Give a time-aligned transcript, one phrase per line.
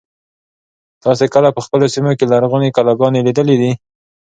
[1.03, 3.71] تاسې کله په خپلو سیمو کې لرغونې کلاګانې لیدلي دي.